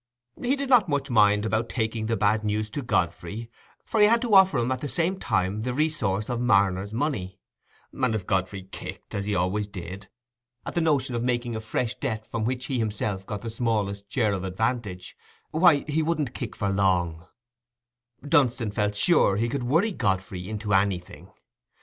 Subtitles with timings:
[0.41, 3.51] He did not much mind about taking the bad news to Godfrey,
[3.85, 7.37] for he had to offer him at the same time the resource of Marner's money;
[7.93, 10.07] and if Godfrey kicked, as he always did,
[10.65, 14.11] at the notion of making a fresh debt from which he himself got the smallest
[14.11, 15.15] share of advantage,
[15.51, 17.27] why, he wouldn't kick long:
[18.27, 21.31] Dunstan felt sure he could worry Godfrey into anything.